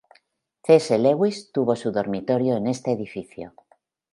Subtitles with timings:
[0.63, 0.75] C.
[0.77, 0.97] S.
[0.97, 3.53] Lewis tuvo su dormitorio en este edificio.